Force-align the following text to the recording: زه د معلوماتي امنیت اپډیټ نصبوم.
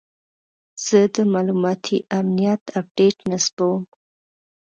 زه 0.85 0.99
د 1.15 1.17
معلوماتي 1.31 1.97
امنیت 2.19 2.61
اپډیټ 2.79 3.17
نصبوم. 3.31 3.83